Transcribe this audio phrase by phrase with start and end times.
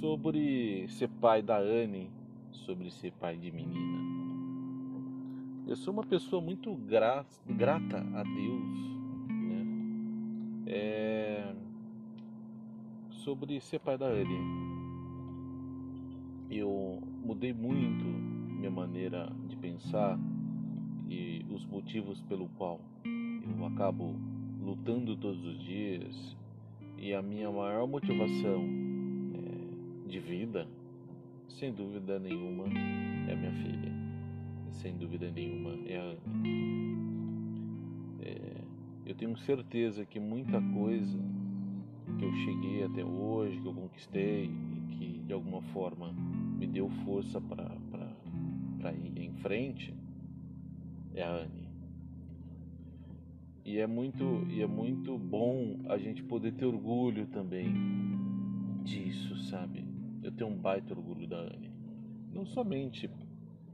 [0.00, 2.10] sobre ser pai da Anne,
[2.52, 3.96] sobre ser pai de menina.
[5.66, 8.78] Eu sou uma pessoa muito gra grata a Deus,
[9.28, 9.66] né?
[10.66, 11.54] É...
[13.10, 14.38] Sobre ser pai da Anne.
[16.50, 20.18] Eu mudei muito minha maneira de pensar
[21.08, 24.14] e os motivos pelo qual eu acabo
[24.60, 26.36] lutando todos os dias
[26.98, 28.95] e a minha maior motivação
[30.06, 30.66] de vida,
[31.48, 32.64] sem dúvida nenhuma,
[33.28, 33.92] é minha filha.
[34.70, 36.96] Sem dúvida nenhuma, é a Anne.
[38.20, 38.60] É,
[39.06, 41.18] eu tenho certeza que muita coisa
[42.18, 44.50] que eu cheguei até hoje, que eu conquistei
[44.92, 49.94] que de alguma forma me deu força para ir em frente,
[51.14, 51.66] é a Anne.
[53.64, 57.74] E é muito e é muito bom a gente poder ter orgulho também
[58.84, 59.95] disso, sabe?
[60.26, 61.70] Eu tenho um baita orgulho da Anne.
[62.32, 63.08] Não somente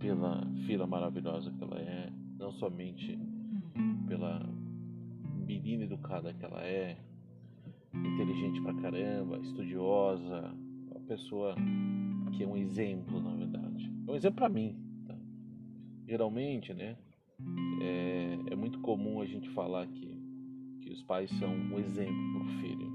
[0.00, 3.16] pela filha maravilhosa que ela é, não somente
[4.08, 4.40] pela
[5.46, 6.98] menina educada que ela é,
[7.94, 10.52] inteligente pra caramba, estudiosa,
[10.90, 11.54] uma pessoa
[12.32, 13.88] que é um exemplo, na verdade.
[14.08, 14.76] É um exemplo para mim.
[15.06, 15.16] Tá?
[16.08, 16.96] Geralmente, né?
[17.80, 20.20] É, é, muito comum a gente falar que,
[20.80, 22.92] que os pais são um exemplo para o filho,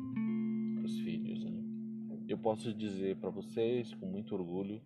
[0.75, 1.44] para os filhos.
[1.44, 1.55] Né?
[2.36, 4.81] Eu posso dizer para vocês com muito orgulho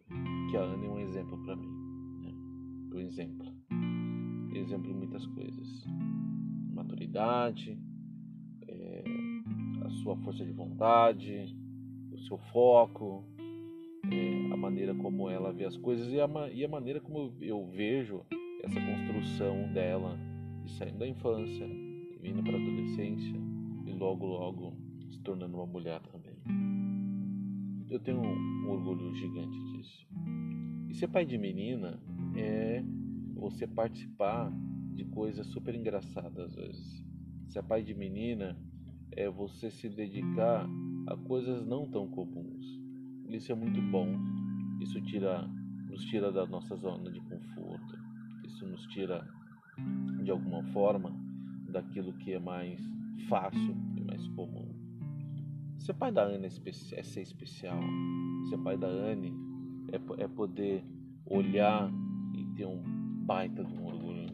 [0.52, 1.72] que a Ana é um exemplo para mim.
[2.22, 2.32] Né?
[2.94, 3.52] Um exemplo.
[4.54, 5.84] Exemplo em muitas coisas.
[6.72, 7.76] Maturidade,
[8.68, 9.04] é,
[9.84, 11.58] a sua força de vontade,
[12.12, 13.26] o seu foco,
[14.12, 17.66] é, a maneira como ela vê as coisas e a, e a maneira como eu
[17.66, 18.22] vejo
[18.64, 20.16] essa construção dela
[20.64, 21.68] de saindo da infância,
[22.22, 23.42] vindo para a adolescência
[23.88, 24.78] e logo logo
[25.10, 26.39] se tornando uma mulher também.
[27.90, 30.08] Eu tenho um orgulho gigante disso.
[30.90, 32.00] E ser pai de menina
[32.36, 32.84] é
[33.36, 34.52] você participar
[34.94, 37.04] de coisas super engraçadas às vezes.
[37.48, 38.58] Ser pai de menina
[39.12, 40.68] é você se dedicar
[41.08, 42.80] a coisas não tão comuns.
[43.28, 44.08] Isso é muito bom.
[44.82, 45.48] Isso tira,
[45.90, 48.10] nos tira da nossa zona de conforto
[48.60, 49.26] isso nos tira
[50.24, 51.16] de alguma forma
[51.70, 52.78] daquilo que é mais
[53.30, 54.79] fácil e mais comum.
[55.90, 56.70] Ser pai da Anne é,
[57.00, 57.80] é ser especial.
[58.48, 59.34] Ser pai da Anne
[59.92, 60.86] é, é poder
[61.26, 61.92] olhar
[62.32, 62.80] e ter um
[63.26, 64.28] baita de um orgulho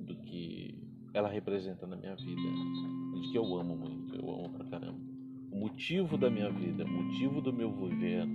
[0.00, 0.74] do que
[1.14, 2.42] ela representa na minha vida,
[3.14, 5.00] de que eu amo muito, eu amo pra caramba.
[5.50, 8.28] O motivo da minha vida, o motivo do meu viver,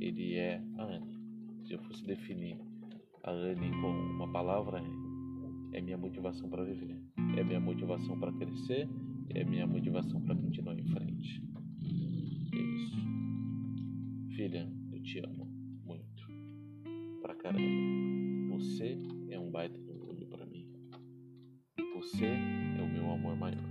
[0.00, 1.16] ele é a Anne.
[1.62, 2.58] Se eu fosse definir
[3.22, 4.82] a Anne com uma palavra
[5.72, 7.00] é minha motivação para viver,
[7.36, 8.88] é minha motivação para crescer,
[9.30, 11.07] é minha motivação para continuar em frente.
[14.38, 15.46] Filha, eu te amo
[15.84, 16.28] muito.
[17.20, 17.60] Pra caramba.
[18.54, 18.96] Você
[19.30, 20.64] é um baita de orgulho pra mim.
[21.96, 23.67] Você é o meu amor maior.